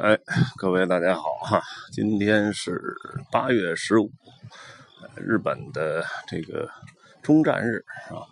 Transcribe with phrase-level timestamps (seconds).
[0.00, 0.18] 哎，
[0.56, 1.62] 各位大家好哈！
[1.92, 2.96] 今天是
[3.30, 4.10] 八月十五，
[5.16, 6.68] 日本的这个
[7.22, 8.26] 中战日啊，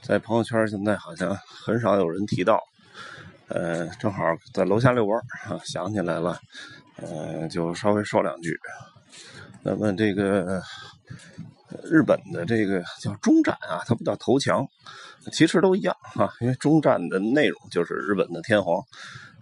[0.00, 2.62] 在朋友圈现在好像很少有人提到。
[3.48, 4.22] 呃，正好
[4.54, 6.38] 在楼下遛弯啊，想起来了，
[6.96, 8.56] 呃，就稍微说两句。
[9.64, 10.62] 那么这个
[11.82, 14.64] 日本的这个叫中战啊，它不叫投降，
[15.32, 18.80] 其实都一样啊，因为中战的内容就是日本的天皇。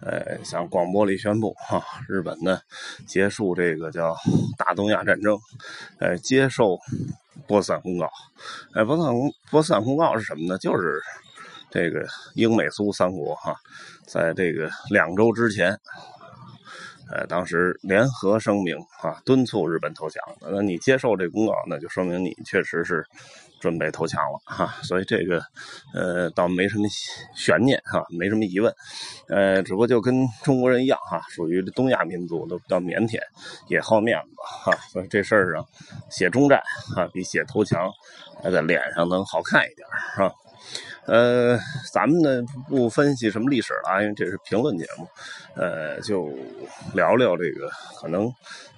[0.01, 2.59] 呃，向广播里宣布哈，日本呢
[3.05, 4.15] 结束这个叫
[4.57, 5.37] 大东亚战争，
[5.99, 6.79] 呃，接受
[7.47, 8.09] 波斯坦公告。
[8.73, 10.57] 哎，波斯坦公波斯坦公告是什么呢？
[10.57, 10.99] 就是
[11.69, 13.55] 这个英美苏三国哈，
[14.07, 15.79] 在这个两周之前，
[17.11, 20.23] 呃，当时联合声明啊，敦促日本投降。
[20.41, 23.05] 那你接受这公告，那就说明你确实是。
[23.61, 25.39] 准备投降了哈，所以这个
[25.93, 26.87] 呃倒没什么
[27.35, 28.73] 悬念哈，没什么疑问，
[29.27, 33.19] 呃，只不过就跟中国人一样哈，属于东亚民族都比较腼腆，
[33.67, 34.31] 也好面子
[34.65, 35.63] 哈，所以这事儿上
[36.09, 36.59] 写中战
[36.97, 37.87] 啊，比写投降
[38.41, 40.33] 还在脸上能好看一点是吧？
[41.05, 41.59] 呃，
[41.91, 45.07] 咱们呢不分析什么历史了，因为这是评论节目，
[45.55, 46.29] 呃，就
[46.93, 48.31] 聊聊这个可能。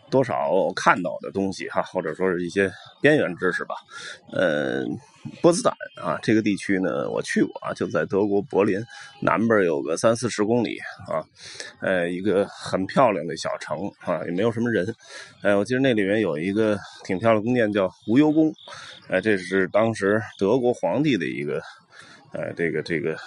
[0.10, 2.72] 多少看到的东西哈，或者说是一些
[3.02, 3.74] 边缘知识吧。
[4.32, 4.84] 呃，
[5.42, 8.80] 波茨坦啊，这个地区呢，我去过啊，就在德国柏林
[9.22, 10.78] 南边有个三四十公里
[11.08, 11.26] 啊，
[11.82, 14.86] 呃，一个很漂亮的小城啊，也没有什么人。
[15.42, 18.54] 哎，我记得那里面有一个挺漂亮宫殿，叫无忧宫。
[19.08, 21.60] 哎，这是当时德国皇帝的一个，
[22.34, 23.18] 呃，这个这个。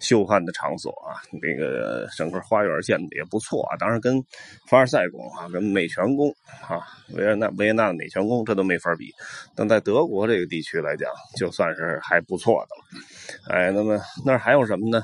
[0.00, 3.76] 秀汉的场所啊，这个整个花园建的也不错啊。
[3.78, 4.22] 当然跟
[4.68, 6.30] 凡尔赛宫啊、跟美泉宫
[6.68, 9.12] 啊、维也纳维也纳的美泉宫这都没法比。
[9.56, 13.58] 但在德国这个地区来讲，就算是还不错的了。
[13.58, 15.02] 哎，那么那还有什么呢？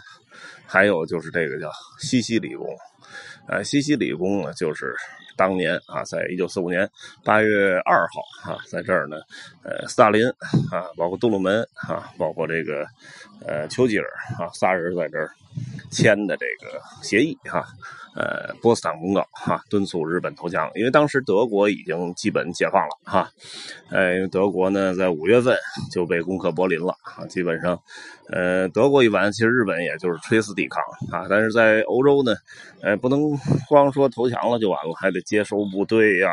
[0.65, 2.69] 还有就是这个叫西西里宫。
[3.49, 4.95] 哎，西西里宫呢，就是
[5.37, 6.89] 当年啊，在一九四五年
[7.23, 9.19] 八月二号啊，在这儿呢，
[9.63, 10.27] 呃，斯大林
[10.71, 12.87] 啊，包括杜鲁门啊，包括这个
[13.47, 14.07] 呃丘吉尔
[14.39, 15.31] 啊，仨人在这儿
[15.91, 17.65] 签的这个协议哈。
[18.17, 23.29] 呃，波斯坦公告哈，敦促日本投降，因为当时德国已经基本解放了哈。
[23.91, 25.59] 呃，因为德国呢在五月份
[25.91, 27.77] 就被攻克柏林了啊，基本上，
[28.31, 30.81] 呃，德国一完，其实日本也就是垂死抵抗
[31.11, 31.27] 啊。
[31.29, 32.37] 但是在欧洲呢，
[32.83, 33.37] 呃，不能
[33.69, 36.31] 光说投降了就完了，还得接收部队呀，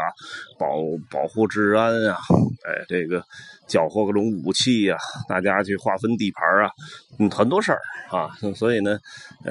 [0.59, 0.67] 保
[1.09, 2.19] 保护治安啊，
[2.63, 3.23] 哎，这个
[3.65, 4.95] 缴获各种武器呀，
[5.27, 6.69] 大家去划分地盘啊，
[7.17, 7.81] 嗯，很多事儿
[8.11, 8.99] 啊，所以呢，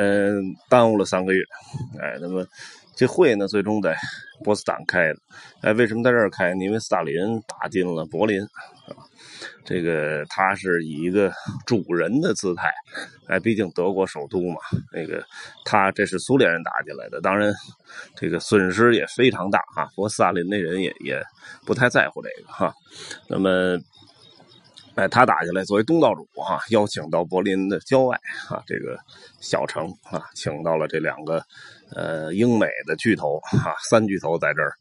[0.00, 1.42] 嗯，耽误了三个月，
[2.00, 2.16] 哎。
[2.22, 2.46] 那么，
[2.96, 3.94] 这会呢，最终在
[4.42, 5.16] 波斯坦开的。
[5.60, 6.52] 哎，为什么在这儿开？
[6.52, 8.96] 因为斯大林打进了柏林啊。
[9.62, 11.30] 这个他是以一个
[11.66, 12.72] 主人的姿态，
[13.28, 14.56] 哎，毕竟德国首都嘛。
[14.90, 15.22] 那个
[15.66, 17.52] 他这是苏联人打进来的，当然
[18.16, 19.84] 这个损失也非常大啊。
[19.94, 21.22] 不过斯大林那人也也
[21.66, 22.72] 不太在乎这个哈。
[23.28, 23.78] 那么。
[25.00, 28.14] 哎，他打下来，作为东道主哈，邀请到柏林的郊外
[28.50, 28.98] 啊，这个
[29.40, 31.42] 小城啊，请到了这两个
[31.96, 34.72] 呃英美的巨头哈，三巨头在这儿，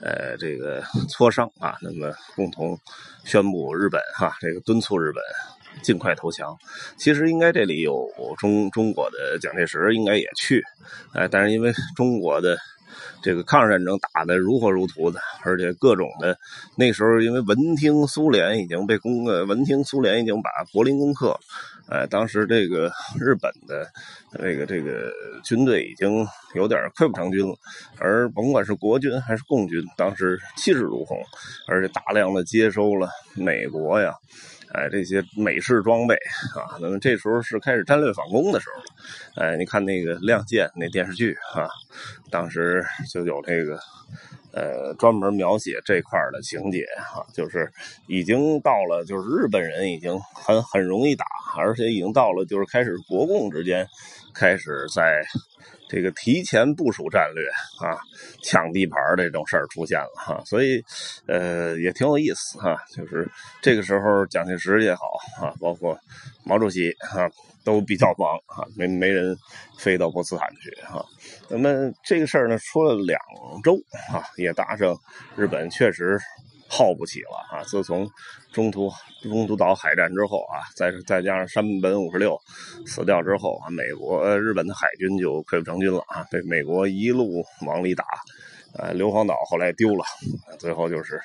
[0.00, 0.80] 呃，这个
[1.10, 2.78] 磋商啊，那么共同
[3.24, 5.22] 宣布日本哈，这个敦促日本
[5.82, 6.56] 尽快投降。
[6.96, 8.08] 其实应该这里有
[8.38, 10.64] 中中国的蒋介石应该也去，
[11.12, 12.56] 哎，但是因为中国的。
[13.22, 16.38] 这个抗日战争打得如火如荼的，而且各种的，
[16.76, 21.38] 那时候因为闻听苏联已经被攻，呃，闻听苏联已经把柏林攻克，
[21.88, 23.86] 呃，当时这个日本的
[24.38, 25.12] 这个这个
[25.42, 27.54] 军队已经有点溃不成军了，
[27.98, 31.18] 而甭管是国军还是共军，当时气势如虹，
[31.66, 34.14] 而且大量的接收了美国呀。
[34.72, 36.14] 哎，这些美式装备
[36.54, 39.42] 啊，那么这时候是开始战略反攻的时候。
[39.42, 41.68] 哎，你看那个《亮剑》那电视剧啊，
[42.30, 43.78] 当时就有这个
[44.52, 47.70] 呃专门描写这块的情节啊，就是
[48.06, 51.24] 已经到了，就是日本人已经很很容易打，
[51.56, 53.86] 而且已经到了就是开始国共之间
[54.38, 55.22] 开始在。
[55.90, 57.48] 这个提前部署战略
[57.80, 57.96] 啊，
[58.44, 60.84] 抢地盘这种事儿出现了哈，所以
[61.26, 62.76] 呃也挺有意思哈。
[62.94, 63.26] 就是
[63.62, 65.00] 这个时候，蒋介石也好
[65.40, 65.98] 啊，包括
[66.44, 67.24] 毛主席啊，
[67.64, 69.34] 都比较忙啊，没没人
[69.78, 71.02] 飞到波斯坦去哈。
[71.48, 73.18] 那么这个事儿呢，说了两
[73.64, 73.74] 周
[74.12, 74.94] 啊，也达成
[75.36, 76.18] 日本确实。
[76.68, 77.64] 耗不起了啊！
[77.64, 78.08] 自从
[78.52, 78.90] 中途
[79.22, 82.38] 中途岛海战之后啊，再再加上山本五十六
[82.86, 88.04] 死掉之后啊，美国日本的海军就溃不成军了啊，被美国一路往里打，
[88.74, 90.04] 呃，硫磺岛后来丢了，
[90.58, 91.18] 最后就是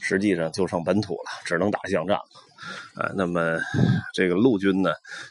[0.00, 2.24] 实际上就剩本土了，只能打巷战了。
[2.96, 3.56] 呃，那么
[4.12, 4.90] 这个陆军呢，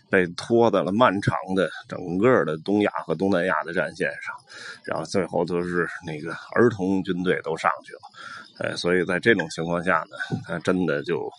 [0.10, 4.34] 被拖在了漫长的整个的东亚和东南亚的战线上，
[4.86, 8.00] 然后最后都是那个儿童军队都上去了。
[8.60, 10.18] 呃，所以在这种情况下呢，
[10.48, 11.30] 他真的就，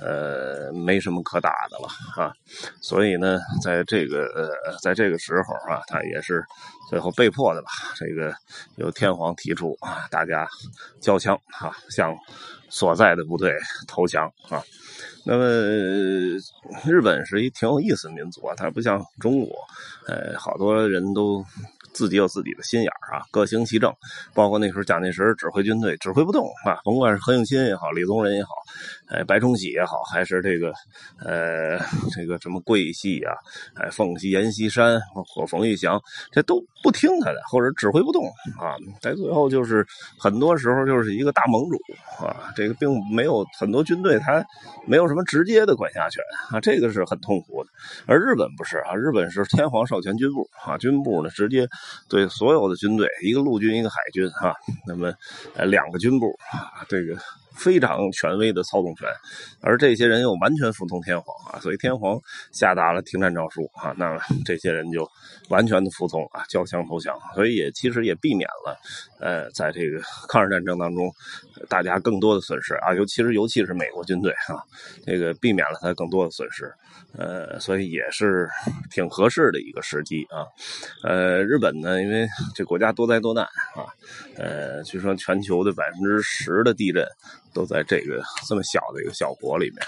[0.00, 2.32] 呃，没什么可打的了啊。
[2.80, 6.44] 所以呢，在这个呃，在这个时候啊，他也是
[6.90, 7.68] 最后被迫的吧。
[7.94, 8.34] 这个
[8.76, 10.48] 由天皇提出啊，大家
[11.00, 12.16] 交枪啊，向
[12.68, 13.54] 所在的部队
[13.86, 14.62] 投降啊。
[15.24, 15.44] 那么
[16.84, 19.54] 日本是一挺有意思的民族啊，它不像中国，
[20.06, 21.44] 呃，好多人都。
[21.94, 23.90] 自己有自己的心眼儿啊，各行其政。
[24.34, 26.76] 包括那时候蒋介石指挥军队，指挥不动啊。
[26.84, 28.50] 甭管是何应钦也好，李宗仁也好，
[29.08, 30.72] 哎，白崇禧也好，还是这个
[31.24, 31.78] 呃
[32.12, 33.34] 这个什么桂系啊，
[33.74, 38.24] 哎，奉系、阎锡山或冯玉祥，这都不听他的，或者指挥不动
[38.58, 38.76] 啊。
[39.00, 39.86] 在最后就是
[40.18, 41.76] 很多时候就是一个大盟主
[42.24, 44.44] 啊，这个并没有很多军队，他
[44.86, 47.70] 没有什么直接的管辖权啊，这个是很痛苦的。
[48.06, 51.68] 而日本不是啊，日本是天皇授权军部啊，军部呢直接。
[52.08, 54.54] 对所有的军队，一个陆军，一个海军，啊，
[54.86, 55.12] 那么，
[55.54, 57.16] 呃，两个军部啊，这个
[57.54, 59.08] 非常权威的操纵权，
[59.60, 62.20] 而这些人又完全服从天皇啊，所以天皇
[62.52, 65.08] 下达了停战诏书啊，那么这些人就
[65.48, 68.76] 完全的服从啊，交枪投降，所以也其实也避免了，
[69.20, 71.10] 呃，在这个抗日战争当中，
[71.68, 74.58] 大家更多的损失啊，尤其是尤其是美国军队啊，
[75.06, 76.72] 这个避免了他更多的损失。
[77.16, 78.48] 呃，所以也是
[78.90, 80.46] 挺合适的一个时机啊。
[81.04, 83.86] 呃，日本呢，因为这国家多灾多难啊，
[84.36, 87.06] 呃，据说全球的百分之十的地震。
[87.54, 89.78] 都在这个这么小的一个小国里面，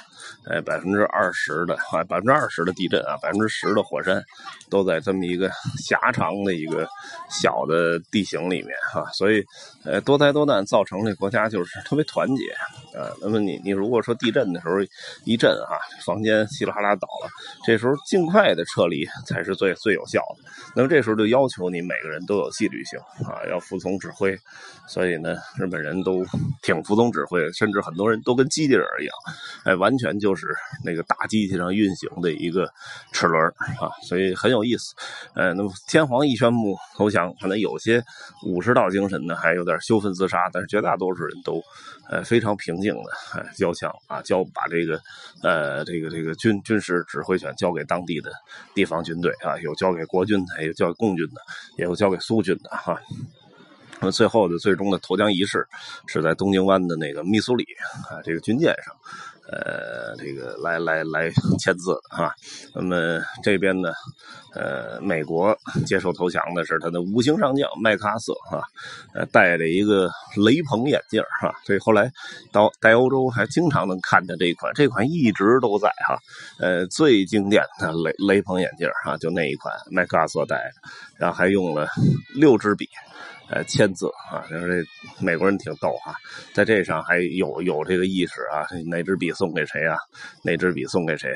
[0.49, 4.23] 哎，百分之二十的啊，百分之二十的地震啊，百分之十的火山，
[4.71, 6.89] 都在这么一个狭长的一个
[7.29, 9.45] 小的地形里面哈，所以，
[9.85, 12.45] 呃，多灾多难造成这国家就是特别团结
[12.97, 13.13] 啊。
[13.21, 14.75] 那么你你如果说地震的时候
[15.25, 17.31] 一震啊，房间稀里哗啦倒了，
[17.65, 20.51] 这时候尽快的撤离才是最最有效的。
[20.75, 24.37] 那么这时候就要求你每个人都有纪律性啊，要服从指挥。
[24.89, 26.25] 所以呢，日本人都
[26.63, 27.37] 挺服从指挥。
[27.53, 29.15] 甚至很多人都跟机器人一样，
[29.65, 30.47] 哎，完全就是
[30.85, 32.69] 那个大机器上运行的一个
[33.13, 33.47] 齿轮
[33.81, 34.95] 啊，所以很有意思。
[35.35, 38.03] 呃，那么天皇一宣布投降，可能有些
[38.45, 41.63] 武士道精神呢，还有点羞愤自杀，但是绝大多数人都
[42.11, 43.11] 呃非常平静的
[43.41, 45.01] 哎交枪啊，交把这个
[45.43, 48.31] 呃这个这个军军事指挥权交给当地的
[48.75, 51.41] 地方军队啊，有交给国军的，有交给共军的，
[51.79, 53.01] 也有交给苏军的哈。
[54.01, 55.67] 那么最后的最终的投降仪式
[56.07, 57.65] 是在东京湾的那个密苏里
[58.11, 58.95] 啊这个军舰上，
[59.49, 62.31] 呃，这个来来来签字啊。
[62.75, 63.91] 那么这边呢，
[64.55, 65.57] 呃，美国
[65.87, 68.61] 接受投降的是他的五星上将麦克阿瑟啊，
[69.15, 70.11] 呃，戴着一个
[70.45, 71.55] 雷朋眼镜哈。
[71.65, 72.11] 所以后来
[72.53, 76.19] 到在欧洲还经常能看见这一款，这款一直都在哈。
[76.59, 81.89] 呃，最经典的雷雷朋眼镜哈，就那一款麦克阿瑟戴的，然后还用了
[82.35, 82.87] 六支笔。
[83.49, 86.15] 呃，签字啊，就是这美国人挺逗哈，
[86.53, 89.97] 在这上还有有这个意识啊，哪支笔送给谁啊？
[90.43, 91.33] 哪支笔送给谁？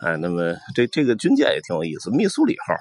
[0.00, 2.74] 哎，那么这这个军舰也挺有意思，密苏里号，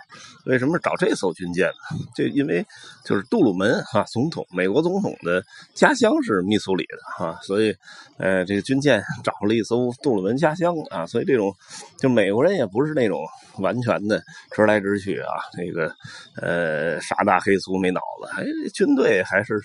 [0.46, 2.00] 为什么找这艘军舰呢？
[2.16, 2.66] 这因为
[3.06, 5.44] 就是杜鲁门哈总统，美国总统的
[5.74, 7.76] 家乡是密苏里的哈，所以
[8.18, 11.54] 呃，这个军舰找了一艘杜鲁门家乡啊，所以这种
[11.98, 13.20] 就美国人也不是那种
[13.58, 14.22] 完全的
[14.56, 15.94] 直来直去啊，这个
[16.42, 18.30] 呃傻大黑粗没脑子。
[18.38, 19.60] 哎，军队还是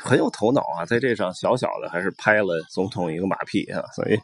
[0.00, 4.18] 很有头脑啊，在这上小小的还是拍了总统一个马屁啊，所以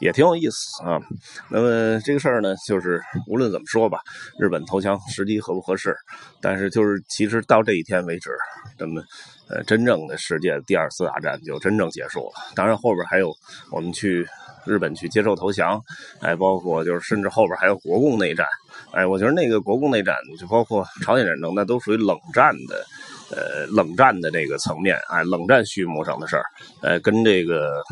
[0.00, 1.00] 也挺有意思啊。
[1.48, 4.00] 那么这个事儿呢，就是无论怎么说吧，
[4.38, 5.96] 日本投降时机合不合适？
[6.40, 8.30] 但是就是其实到这一天为止，
[8.78, 9.02] 那么
[9.48, 12.52] 呃，真正的世界第二次大战就真正结束了。
[12.54, 13.32] 当然后边还有
[13.70, 14.26] 我们去
[14.66, 15.80] 日本去接受投降，
[16.20, 18.46] 哎，包括就是甚至后边还有国共内战，
[18.92, 22.84] 哎，我觉得那个国共内战就包括朝鲜战争，那都属于冷战的。
[23.30, 26.44] 呃，冷战的这个层面，哎，冷战序幕上的事儿，
[26.80, 27.82] 呃，跟这个，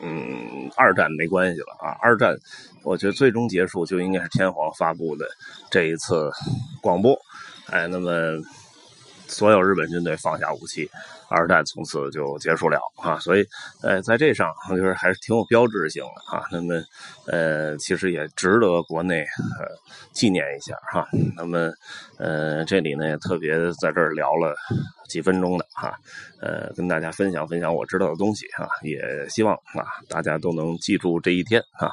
[0.00, 1.96] 嗯，二战没关系了啊。
[2.00, 2.36] 二战，
[2.82, 5.26] 我觉得最终结束就应该是天皇发布的
[5.70, 6.30] 这一次
[6.80, 7.18] 广播，
[7.70, 8.10] 哎，那么。
[9.28, 10.88] 所有日本军队放下武器，
[11.28, 13.18] 二战从此就结束了啊！
[13.18, 13.44] 所以，
[13.82, 16.46] 呃，在这上我觉得还是挺有标志性的啊。
[16.50, 16.82] 那么，
[17.26, 19.66] 呃，其实也值得国内呃
[20.12, 21.08] 纪念一下哈。
[21.36, 21.72] 那么，
[22.18, 24.54] 呃，这里呢也特别在这儿聊了
[25.08, 25.98] 几分钟的哈，
[26.40, 28.68] 呃，跟大家分享分享我知道的东西哈。
[28.82, 31.90] 也希望啊大家都能记住这一天啊，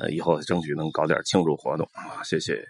[0.00, 2.22] 呃，以后争取能搞点庆祝活动啊。
[2.24, 2.66] 谢谢。